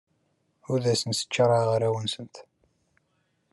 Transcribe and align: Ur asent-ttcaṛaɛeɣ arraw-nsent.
Ur 0.71 0.79
asent-ttcaṛaɛeɣ 0.93 1.69
arraw-nsent. 1.75 2.35